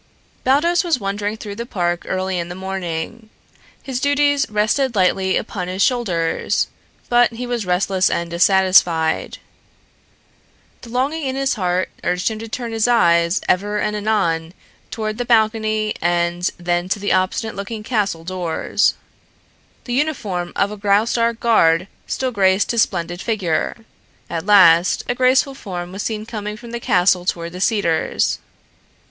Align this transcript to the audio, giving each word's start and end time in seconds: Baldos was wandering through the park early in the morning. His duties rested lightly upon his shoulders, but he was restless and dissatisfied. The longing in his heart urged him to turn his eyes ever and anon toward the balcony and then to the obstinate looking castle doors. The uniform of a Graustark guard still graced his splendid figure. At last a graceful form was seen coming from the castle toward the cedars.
Baldos 0.43 0.83
was 0.83 0.99
wandering 0.99 1.37
through 1.37 1.53
the 1.53 1.65
park 1.67 2.07
early 2.07 2.39
in 2.39 2.49
the 2.49 2.55
morning. 2.55 3.29
His 3.83 3.99
duties 3.99 4.49
rested 4.49 4.95
lightly 4.95 5.37
upon 5.37 5.67
his 5.67 5.83
shoulders, 5.83 6.69
but 7.07 7.33
he 7.33 7.45
was 7.45 7.67
restless 7.67 8.09
and 8.09 8.31
dissatisfied. 8.31 9.37
The 10.81 10.89
longing 10.89 11.25
in 11.25 11.35
his 11.35 11.53
heart 11.53 11.89
urged 12.03 12.31
him 12.31 12.39
to 12.39 12.47
turn 12.47 12.71
his 12.71 12.87
eyes 12.87 13.41
ever 13.47 13.77
and 13.79 13.95
anon 13.95 14.55
toward 14.89 15.19
the 15.19 15.23
balcony 15.23 15.93
and 16.01 16.49
then 16.57 16.89
to 16.89 16.97
the 16.97 17.13
obstinate 17.13 17.55
looking 17.55 17.83
castle 17.83 18.23
doors. 18.23 18.95
The 19.83 19.93
uniform 19.93 20.51
of 20.55 20.71
a 20.71 20.77
Graustark 20.77 21.39
guard 21.39 21.87
still 22.07 22.31
graced 22.31 22.71
his 22.71 22.81
splendid 22.81 23.21
figure. 23.21 23.77
At 24.31 24.47
last 24.47 25.03
a 25.07 25.13
graceful 25.13 25.53
form 25.53 25.91
was 25.91 26.01
seen 26.01 26.25
coming 26.25 26.57
from 26.57 26.71
the 26.71 26.79
castle 26.79 27.23
toward 27.23 27.51
the 27.51 27.61
cedars. 27.61 28.39